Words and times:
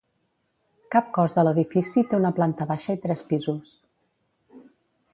Cap 0.95 1.11
cos 1.17 1.35
de 1.35 1.43
l'edifici 1.47 2.05
té 2.13 2.19
una 2.21 2.33
planta 2.41 2.69
baixa 2.73 2.99
i 2.99 3.03
tres 3.07 3.25
pisos. 3.33 3.79